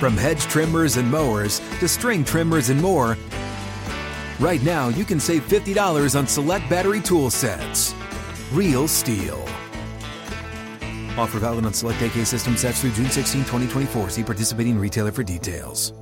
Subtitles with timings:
[0.00, 3.18] From hedge trimmers and mowers to string trimmers and more,
[4.38, 7.94] right now you can save $50 on select battery tool sets.
[8.50, 9.38] Real STIHL.
[11.18, 14.08] Offer valid on select AK system sets through June 16, 2024.
[14.08, 15.92] See participating retailer for details.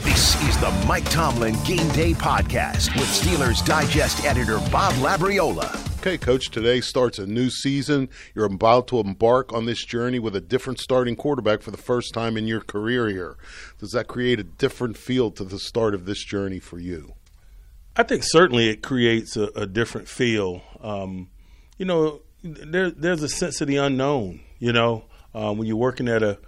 [0.00, 5.93] This is the Mike Tomlin Game Day Podcast with Steelers Digest editor Bob Labriola.
[6.06, 8.10] Okay, coach, today starts a new season.
[8.34, 12.12] You're about to embark on this journey with a different starting quarterback for the first
[12.12, 13.38] time in your career here.
[13.78, 17.14] Does that create a different feel to the start of this journey for you?
[17.96, 20.60] I think certainly it creates a, a different feel.
[20.82, 21.30] Um,
[21.78, 24.40] you know, there, there's a sense of the unknown.
[24.58, 26.38] You know, uh, when you're working at a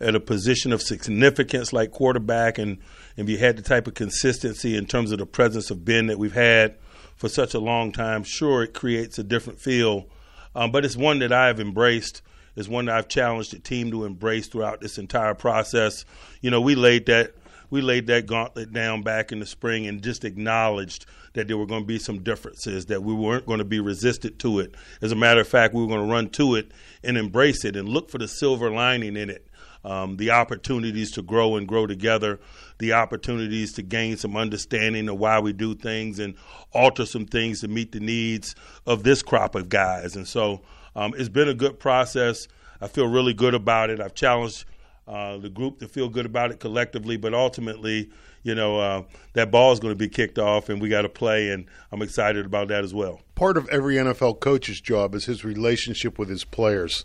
[0.00, 2.78] at a position of significance like quarterback, and
[3.16, 6.18] and you had the type of consistency in terms of the presence of Ben that
[6.18, 6.74] we've had
[7.16, 10.06] for such a long time, sure, it creates a different feel.
[10.54, 12.22] Um, but it's one that I've embraced.
[12.56, 16.04] It's one that I've challenged the team to embrace throughout this entire process.
[16.40, 17.34] You know, we laid that
[17.74, 21.66] we laid that gauntlet down back in the spring and just acknowledged that there were
[21.66, 24.74] going to be some differences, that we weren't going to be resistant to it.
[25.02, 26.70] As a matter of fact, we were going to run to it
[27.02, 29.48] and embrace it and look for the silver lining in it
[29.84, 32.40] um, the opportunities to grow and grow together,
[32.78, 36.34] the opportunities to gain some understanding of why we do things and
[36.72, 38.54] alter some things to meet the needs
[38.86, 40.16] of this crop of guys.
[40.16, 40.62] And so
[40.96, 42.48] um, it's been a good process.
[42.80, 44.00] I feel really good about it.
[44.00, 44.64] I've challenged
[45.06, 48.10] uh, the group to feel good about it collectively, but ultimately,
[48.42, 49.02] you know, uh,
[49.34, 52.02] that ball is going to be kicked off and we got to play, and I'm
[52.02, 53.20] excited about that as well.
[53.34, 57.04] Part of every NFL coach's job is his relationship with his players.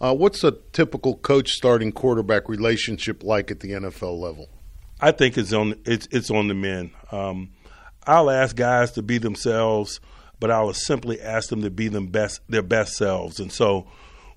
[0.00, 4.48] Uh, what's a typical coach starting quarterback relationship like at the NFL level?
[5.00, 6.90] I think it's on it's it's on the men.
[7.10, 7.50] Um,
[8.06, 10.00] I'll ask guys to be themselves,
[10.38, 13.40] but I will simply ask them to be them best their best selves.
[13.40, 13.86] And so,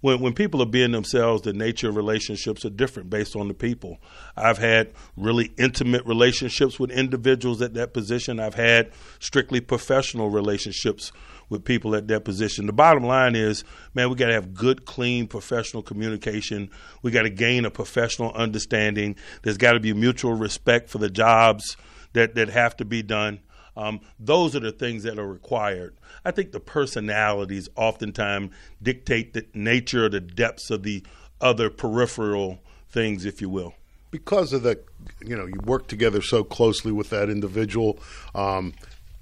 [0.04, 3.54] when when people are being themselves, the nature of relationships are different based on the
[3.54, 4.00] people.
[4.36, 8.38] I've had really intimate relationships with individuals at that position.
[8.38, 11.14] I've had strictly professional relationships
[11.48, 12.66] with people at that position.
[12.66, 16.70] The bottom line is, man, we got to have good, clean, professional communication.
[17.02, 19.16] We got to gain a professional understanding.
[19.44, 21.78] There's got to be mutual respect for the jobs
[22.12, 23.40] that that have to be done.
[23.76, 25.96] Um, those are the things that are required.
[26.24, 28.52] I think the personalities oftentimes
[28.82, 31.04] dictate the nature or the depths of the
[31.42, 33.74] other peripheral things, if you will.
[34.12, 34.80] Because of the,
[35.26, 37.98] you know, you work together so closely with that individual.
[38.36, 38.74] Um,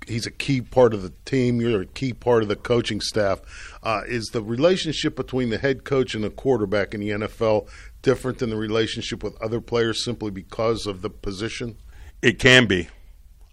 [0.05, 1.61] he's a key part of the team.
[1.61, 3.39] You're a key part of the coaching staff.
[3.83, 7.67] Uh, is the relationship between the head coach and the quarterback in the NFL
[8.01, 11.77] different than the relationship with other players simply because of the position?
[12.21, 12.89] It can be.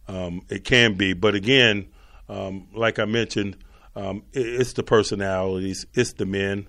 [0.08, 1.12] Um, it can be.
[1.12, 1.88] But again,
[2.28, 3.56] um, like I mentioned,
[3.94, 6.66] um, it, it's the personalities, it's the men.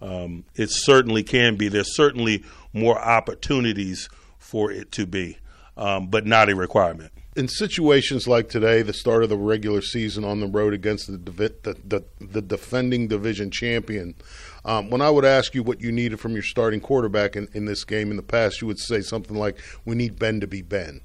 [0.00, 1.68] Um, it certainly can be.
[1.68, 4.08] There's certainly more opportunities
[4.38, 5.38] for it to be,
[5.76, 10.24] um, but not a requirement in situations like today, the start of the regular season
[10.24, 14.14] on the road against the the, the, the defending division champion,
[14.64, 17.64] um, when I would ask you what you needed from your starting quarterback in, in
[17.64, 20.62] this game in the past, you would say something like, "We need Ben to be
[20.62, 21.00] Ben."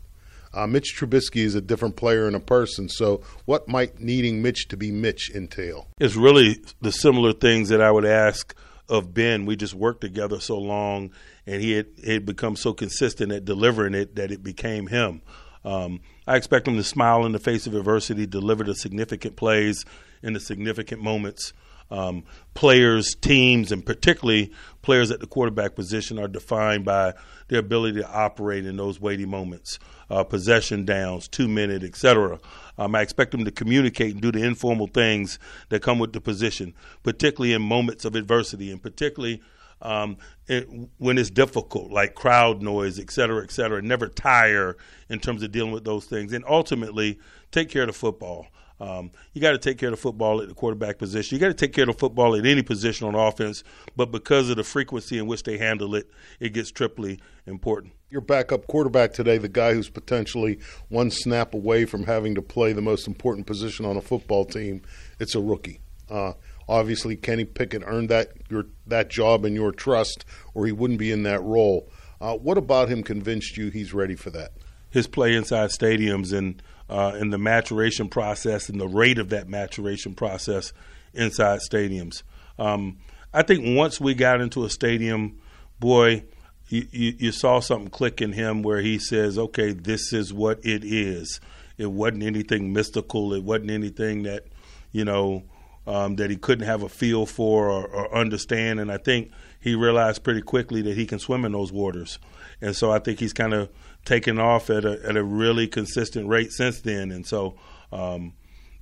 [0.54, 2.90] Uh, Mitch Trubisky is a different player and a person.
[2.90, 5.88] So, what might needing Mitch to be Mitch entail?
[6.00, 8.56] It's really the similar things that I would ask
[8.90, 9.46] of Ben.
[9.46, 11.12] We just worked together so long,
[11.46, 15.22] and he had, had become so consistent at delivering it that it became him.
[15.66, 19.84] Um, I expect him to smile in the face of adversity, deliver the significant plays
[20.24, 21.54] in the significant moments.
[21.90, 22.24] Um,
[22.54, 24.52] players, teams, and particularly
[24.82, 27.14] players at the quarterback position are defined by
[27.48, 29.80] their ability to operate in those weighty moments,
[30.10, 32.40] uh, possession downs, two minute, etc.
[32.78, 35.40] Um, I expect them to communicate and do the informal things
[35.70, 36.74] that come with the position,
[37.04, 39.42] particularly in moments of adversity, and particularly
[39.82, 40.18] um,
[40.48, 40.68] it,
[40.98, 43.82] when it's difficult, like crowd noise, et cetera, et cetera.
[43.82, 44.78] Never tire
[45.10, 46.34] in terms of dealing with those things.
[46.34, 47.20] And ultimately,
[47.52, 48.48] take care of the football.
[48.80, 51.36] Um, you got to take care of the football at the quarterback position.
[51.36, 53.64] You got to take care of the football at any position on offense,
[53.96, 56.10] but because of the frequency in which they handle it,
[56.40, 57.94] it gets triply important.
[58.10, 60.60] Your backup quarterback today, the guy who's potentially
[60.90, 64.82] one snap away from having to play the most important position on a football team,
[65.20, 65.82] it's a rookie.
[66.10, 66.34] Uh,
[66.70, 71.12] obviously, Kenny Pickett earned that your that job and your trust, or he wouldn't be
[71.12, 71.90] in that role.
[72.22, 74.52] Uh, what about him convinced you he's ready for that?
[74.90, 79.48] His play inside stadiums and uh, in the maturation process and the rate of that
[79.48, 80.74] maturation process
[81.14, 82.24] inside stadiums.
[82.58, 82.98] Um,
[83.34, 85.40] I think once we got into a stadium,
[85.80, 86.24] boy,
[86.70, 90.60] you, you, you, saw something click in him where he says, okay, this is what
[90.66, 91.40] it is.
[91.78, 93.34] It wasn't anything mystical.
[93.34, 94.46] It wasn't anything that,
[94.92, 95.44] you know,
[95.88, 98.80] um, that he couldn't have a feel for or, or, understand.
[98.80, 102.20] And I think he realized pretty quickly that he can swim in those waters.
[102.62, 103.70] And so I think he's kind of
[104.04, 107.12] taken off at a, at a really consistent rate since then.
[107.12, 107.56] And so,
[107.94, 108.34] um,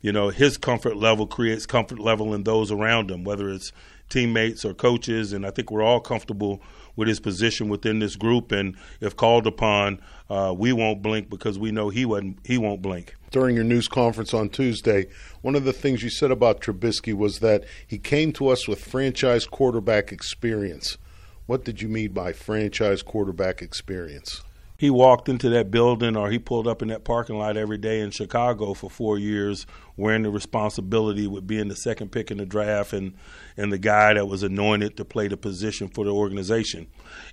[0.01, 3.71] you know, his comfort level creates comfort level in those around him, whether it's
[4.09, 5.33] teammates or coaches.
[5.33, 6.61] And I think we're all comfortable
[6.95, 8.51] with his position within this group.
[8.51, 9.99] And if called upon,
[10.29, 12.39] uh, we won't blink because we know he won't.
[12.43, 13.15] He won't blink.
[13.31, 15.07] During your news conference on Tuesday,
[15.41, 18.83] one of the things you said about Trubisky was that he came to us with
[18.83, 20.97] franchise quarterback experience.
[21.45, 24.41] What did you mean by franchise quarterback experience?
[24.77, 28.01] he walked into that building or he pulled up in that parking lot every day
[28.01, 29.65] in Chicago for four years,
[29.97, 33.13] wearing the responsibility with being the second pick in the draft and
[33.57, 36.87] and the guy that was anointed to play the position for the organization.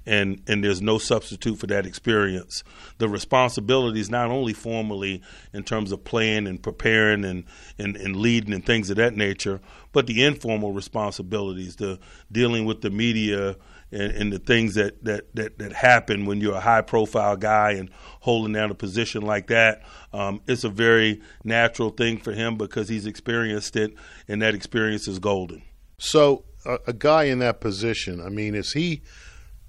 [0.07, 2.63] And and there's no substitute for that experience.
[2.99, 5.23] The responsibilities not only formally
[5.53, 7.45] in terms of playing and preparing and,
[7.79, 9.61] and, and leading and things of that nature,
[9.93, 11.99] but the informal responsibilities, the
[12.31, 13.57] dealing with the media
[13.93, 17.73] and, and, the things that, that, that, that happen when you're a high profile guy
[17.73, 19.83] and holding down a position like that.
[20.15, 23.95] Um, it's a very natural thing for him because he's experienced it,
[24.29, 25.63] and that experience is golden.
[25.99, 29.03] So, a, a guy in that position, I mean, is he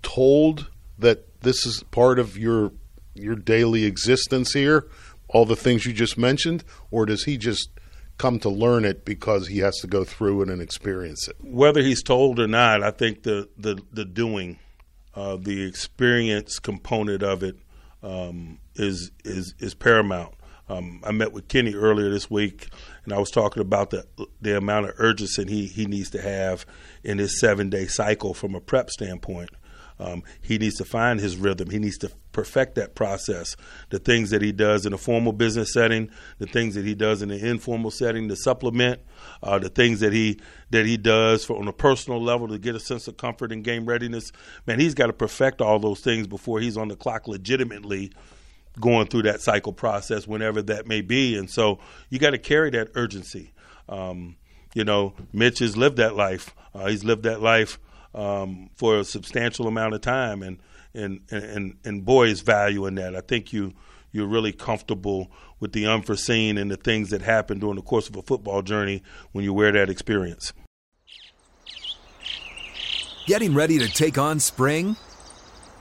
[0.02, 0.70] told
[1.00, 2.72] that this is part of your
[3.16, 4.88] your daily existence here,
[5.28, 7.70] all the things you just mentioned, or does he just
[8.18, 11.36] come to learn it because he has to go through it and experience it.
[11.42, 14.60] Whether he's told or not, I think the the, the doing,
[15.16, 17.58] uh, the experience component of it
[18.02, 20.36] um, is is is paramount.
[20.70, 22.70] Um, I met with Kenny earlier this week,
[23.04, 24.06] and I was talking about the
[24.42, 26.66] the amount of urgency he, he needs to have
[27.04, 29.50] in his seven day cycle from a prep standpoint.
[30.00, 31.70] Um, he needs to find his rhythm.
[31.70, 33.56] He needs to perfect that process.
[33.90, 37.22] The things that he does in a formal business setting, the things that he does
[37.22, 39.02] in an informal setting to supplement,
[39.44, 40.40] uh, the things that he
[40.72, 43.64] that he does for, on a personal level to get a sense of comfort and
[43.64, 44.32] game readiness.
[44.66, 48.12] Man, he's got to perfect all those things before he's on the clock legitimately
[48.80, 51.38] going through that cycle process, whenever that may be.
[51.38, 51.80] And so
[52.10, 53.54] you got to carry that urgency.
[53.88, 54.36] Um,
[54.74, 56.56] you know, Mitch has lived that life.
[56.74, 57.80] Uh, he's lived that life
[58.16, 60.58] um, for a substantial amount of time, and
[60.94, 63.16] and and and boys value in that.
[63.16, 63.74] I think you
[64.12, 68.16] you're really comfortable with the unforeseen and the things that happen during the course of
[68.16, 70.54] a football journey when you wear that experience.
[73.26, 74.98] Getting ready to take on spring?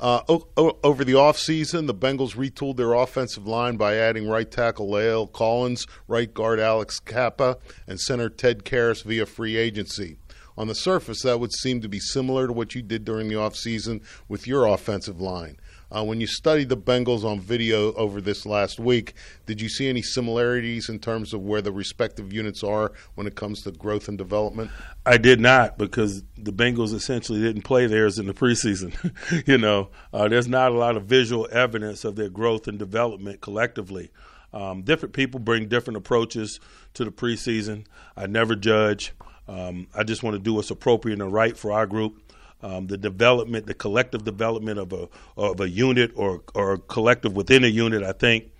[0.00, 4.88] Uh, o- over the offseason, the Bengals retooled their offensive line by adding right tackle
[4.88, 10.16] La'el Collins, right guard Alex Cappa, and center Ted Karras via free agency
[10.56, 13.34] on the surface, that would seem to be similar to what you did during the
[13.34, 15.58] offseason with your offensive line.
[15.92, 19.14] Uh, when you studied the Bengals on video over this last week,
[19.46, 23.34] did you see any similarities in terms of where the respective units are when it
[23.34, 24.70] comes to growth and development?
[25.04, 28.94] I did not because the Bengals essentially didn't play theirs in the preseason.
[29.48, 33.40] you know, uh, there's not a lot of visual evidence of their growth and development
[33.40, 34.10] collectively.
[34.52, 36.60] Um, different people bring different approaches
[36.94, 37.86] to the preseason.
[38.16, 39.12] I never judge.
[39.50, 42.22] Um, I just want to do what's appropriate and right for our group.
[42.62, 47.34] Um, the development, the collective development of a of a unit or or a collective
[47.34, 48.52] within a unit, I think,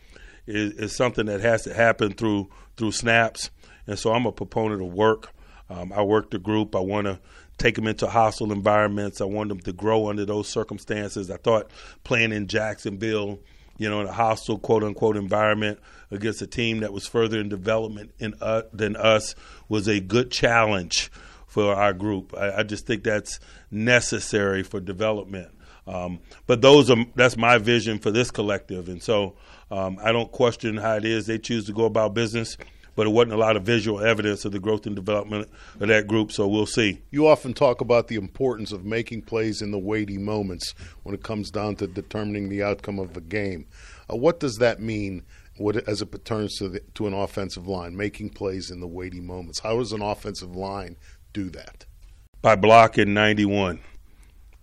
[0.46, 3.50] is, is something that has to happen through through snaps.
[3.86, 5.28] And so I'm a proponent of work.
[5.68, 6.74] Um, I work the group.
[6.74, 7.20] I want to
[7.56, 9.20] take them into hostile environments.
[9.20, 11.30] I want them to grow under those circumstances.
[11.30, 11.70] I thought
[12.02, 13.38] playing in Jacksonville
[13.80, 17.48] you know, in a hostile quote unquote environment against a team that was further in
[17.48, 19.34] development in, uh, than us
[19.70, 21.10] was a good challenge
[21.46, 22.34] for our group.
[22.36, 25.48] I, I just think that's necessary for development.
[25.86, 29.36] Um, but those are that's my vision for this collective, and so
[29.70, 32.58] um, I don't question how it is they choose to go about business.
[33.00, 35.48] But it wasn't a lot of visual evidence of the growth and development
[35.80, 37.00] of that group, so we'll see.
[37.10, 41.22] You often talk about the importance of making plays in the weighty moments when it
[41.22, 43.64] comes down to determining the outcome of a game.
[44.12, 45.22] Uh, what does that mean
[45.56, 49.20] what, as it pertains to, the, to an offensive line, making plays in the weighty
[49.20, 49.60] moments?
[49.60, 50.98] How does an offensive line
[51.32, 51.86] do that?
[52.42, 53.80] By blocking 91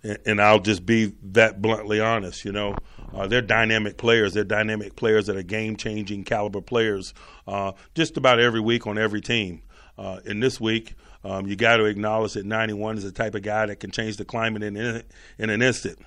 [0.02, 2.44] and I'll just be that bluntly honest.
[2.44, 2.76] You know,
[3.12, 4.34] uh, they're dynamic players.
[4.34, 7.14] They're dynamic players that are game changing caliber players.
[7.46, 9.62] Uh, just about every week on every team.
[9.96, 13.42] Uh, in this week, um, you got to acknowledge that 91 is the type of
[13.42, 15.98] guy that can change the climate in in an instant.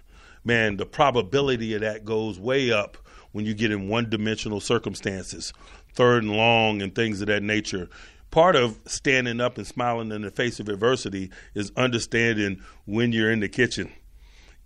[0.45, 2.97] Man, the probability of that goes way up
[3.33, 5.51] when you get in one dimensional circumstances,
[5.93, 7.89] third and long, and things of that nature
[8.31, 13.31] part of standing up and smiling in the face of adversity is understanding when you're
[13.31, 13.91] in the kitchen.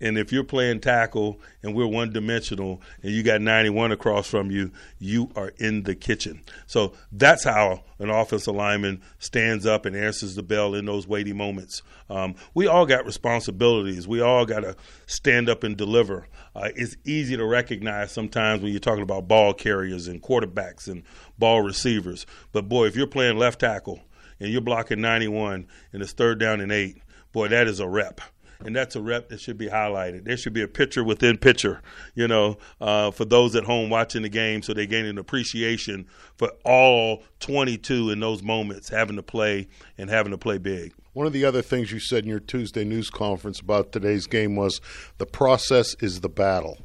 [0.01, 4.51] And if you're playing tackle and we're one dimensional and you got 91 across from
[4.51, 6.41] you, you are in the kitchen.
[6.67, 11.31] So that's how an offensive lineman stands up and answers the bell in those weighty
[11.31, 11.81] moments.
[12.09, 14.07] Um, we all got responsibilities.
[14.07, 14.75] We all got to
[15.05, 16.27] stand up and deliver.
[16.53, 21.03] Uh, it's easy to recognize sometimes when you're talking about ball carriers and quarterbacks and
[21.39, 22.25] ball receivers.
[22.51, 24.01] But boy, if you're playing left tackle
[24.41, 28.19] and you're blocking 91 and it's third down and eight, boy, that is a rep
[28.63, 30.25] and that's a rep that should be highlighted.
[30.25, 31.81] There should be a picture within picture,
[32.13, 36.07] you know, uh, for those at home watching the game, so they gain an appreciation
[36.37, 40.93] for all 22 in those moments having to play and having to play big.
[41.13, 44.55] One of the other things you said in your Tuesday news conference about today's game
[44.55, 44.81] was
[45.17, 46.77] the process is the battle.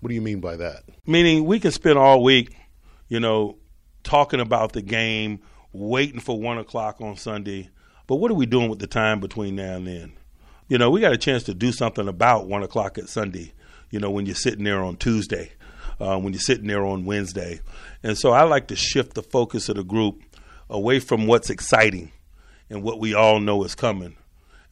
[0.00, 0.84] What do you mean by that?
[1.06, 2.54] Meaning we can spend all week,
[3.08, 3.58] you know,
[4.02, 5.40] talking about the game,
[5.72, 7.70] waiting for one o'clock on Sunday.
[8.06, 10.12] But what are we doing with the time between now and then?
[10.68, 13.52] You know, we got a chance to do something about one o'clock at Sunday.
[13.90, 15.52] You know, when you're sitting there on Tuesday,
[16.00, 17.60] uh, when you're sitting there on Wednesday,
[18.02, 20.22] and so I like to shift the focus of the group
[20.70, 22.10] away from what's exciting
[22.70, 24.16] and what we all know is coming.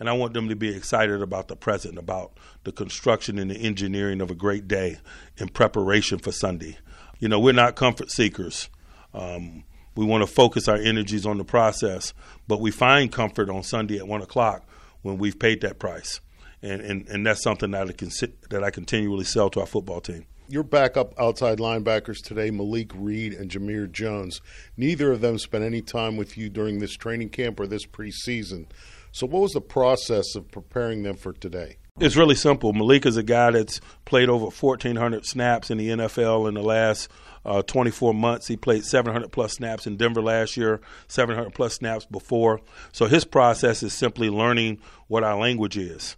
[0.01, 2.33] And I want them to be excited about the present, about
[2.65, 4.99] the construction and the engineering of a great day
[5.37, 6.79] in preparation for Sunday.
[7.21, 8.69] You know, we're not comfort seekers.
[9.15, 9.63] Um,
[9.95, 12.15] we want to focus our energies on the process,
[12.49, 14.67] but we find comfort on Sunday at one o'clock
[15.03, 16.21] when we've paid that price.
[16.63, 18.11] And, and, and that's something that I, can
[18.51, 20.27] that I continually sell to our football team.
[20.49, 24.41] Your backup outside linebackers today, Malik Reed and Jamir Jones,
[24.77, 28.67] neither of them spent any time with you during this training camp or this preseason.
[29.13, 31.79] So, what was the process of preparing them for today?
[32.01, 32.73] It's really simple.
[32.73, 37.11] Malik is a guy that's played over 1,400 snaps in the NFL in the last
[37.45, 38.49] uh, 24 months.
[38.49, 42.61] He played 700 plus snaps in Denver last year, 700 plus snaps before.
[42.93, 46.17] So his process is simply learning what our language is.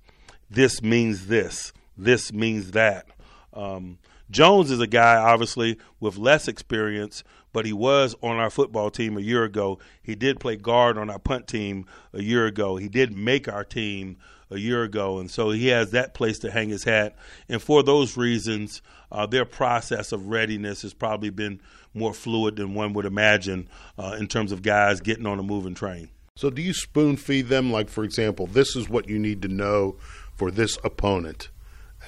[0.48, 1.72] This means this.
[1.98, 3.06] This means that.
[3.52, 3.98] Um,
[4.30, 9.16] Jones is a guy, obviously, with less experience, but he was on our football team
[9.16, 9.78] a year ago.
[10.02, 12.76] He did play guard on our punt team a year ago.
[12.76, 14.18] He did make our team
[14.50, 17.16] a year ago, and so he has that place to hang his hat.
[17.48, 21.60] And for those reasons, uh, their process of readiness has probably been
[21.94, 25.74] more fluid than one would imagine uh, in terms of guys getting on a moving
[25.74, 26.10] train.
[26.36, 27.70] So, do you spoon feed them?
[27.70, 29.96] Like, for example, this is what you need to know
[30.34, 31.50] for this opponent,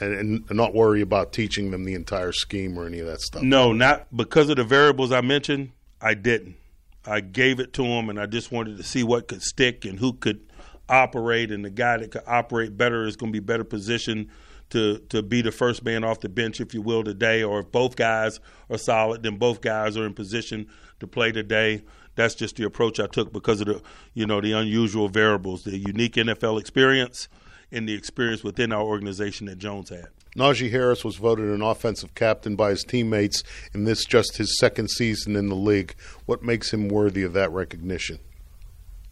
[0.00, 3.42] and, and not worry about teaching them the entire scheme or any of that stuff?
[3.42, 5.72] No, not because of the variables I mentioned.
[6.00, 6.56] I didn't.
[7.04, 9.98] I gave it to them, and I just wanted to see what could stick and
[9.98, 10.40] who could
[10.88, 14.28] operate, and the guy that could operate better is going to be better positioned
[14.70, 17.42] to to be the first man off the bench, if you will, today.
[17.42, 20.66] Or if both guys are solid, then both guys are in position
[21.00, 21.82] to play today.
[22.16, 23.82] That's just the approach I took because of the
[24.14, 27.28] you know the unusual variables, the unique NFL experience,
[27.72, 30.08] and the experience within our organization that Jones had.
[30.36, 33.42] Najee Harris was voted an offensive captain by his teammates
[33.72, 35.94] in this just his second season in the league.
[36.26, 38.18] What makes him worthy of that recognition?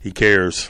[0.01, 0.69] He cares.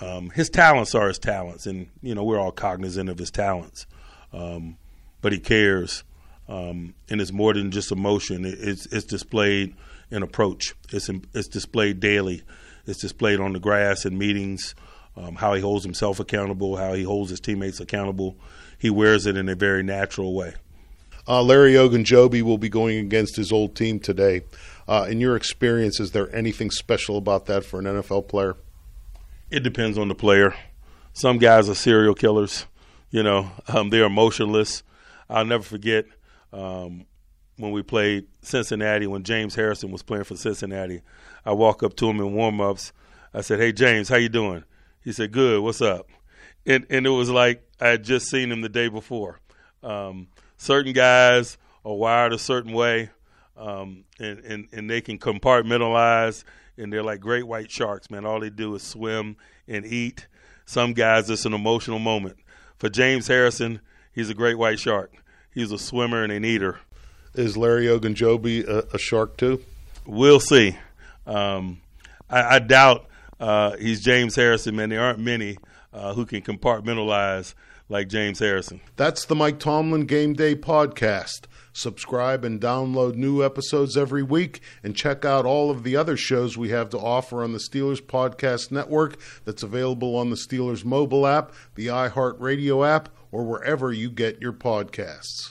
[0.00, 3.86] Um, his talents are his talents, and you know we're all cognizant of his talents
[4.34, 4.76] um,
[5.22, 6.04] but he cares,
[6.48, 8.44] um, and it's more than just emotion.
[8.44, 9.74] It's it's displayed
[10.10, 10.74] in approach.
[10.92, 12.42] It's it's displayed daily.
[12.86, 14.74] It's displayed on the grass in meetings.
[15.16, 18.36] Um, how he holds himself accountable, how he holds his teammates accountable.
[18.78, 20.54] He wears it in a very natural way.
[21.26, 24.42] Uh, Larry Ogunjobi will be going against his old team today.
[24.86, 28.56] Uh, in your experience, is there anything special about that for an NFL player?
[29.50, 30.54] It depends on the player.
[31.12, 32.66] Some guys are serial killers.
[33.10, 34.82] You know, um, they're emotionless.
[35.30, 36.06] I'll never forget.
[36.52, 37.06] Um,
[37.56, 41.02] when we played Cincinnati, when James Harrison was playing for Cincinnati.
[41.46, 42.92] I walk up to him in warm-ups.
[43.32, 44.64] I said, "Hey James, how you doing?"
[45.04, 45.60] He said, "Good.
[45.62, 46.08] What's up?"
[46.66, 49.40] And and it was like I had just seen him the day before.
[49.82, 53.10] Um, certain guys are wired a certain way,
[53.56, 56.44] um, and, and and they can compartmentalize,
[56.78, 58.24] and they're like great white sharks, man.
[58.24, 59.36] All they do is swim
[59.68, 60.26] and eat.
[60.66, 62.38] Some guys, it's an emotional moment.
[62.78, 63.80] For James Harrison,
[64.12, 65.12] he's a great white shark.
[65.52, 66.80] He's a swimmer and an eater.
[67.34, 69.62] Is Larry Ogunjobi a, a shark too?
[70.06, 70.76] We'll see.
[71.26, 71.80] Um,
[72.28, 73.06] I, I, doubt
[73.40, 74.90] uh, he's James Harrison, man.
[74.90, 75.58] There aren't many
[75.92, 77.54] uh, who can compartmentalize
[77.88, 78.80] like James Harrison.
[78.96, 81.46] That's the Mike Tomlin Game Day podcast.
[81.72, 86.56] Subscribe and download new episodes every week and check out all of the other shows
[86.56, 91.26] we have to offer on the Steelers Podcast Network that's available on the Steelers mobile
[91.26, 95.50] app, the iHeartRadio app, or wherever you get your podcasts.